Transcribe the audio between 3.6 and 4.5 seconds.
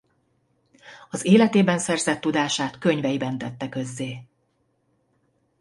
közzé.